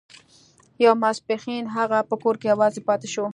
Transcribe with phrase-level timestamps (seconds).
[0.83, 3.25] يو ماسپښين هغه په کور کې يوازې پاتې شو.